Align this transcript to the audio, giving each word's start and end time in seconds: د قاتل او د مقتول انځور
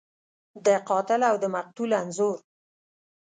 د 0.65 0.67
قاتل 0.89 1.21
او 1.29 1.35
د 1.43 1.45
مقتول 1.55 1.89
انځور 2.01 2.37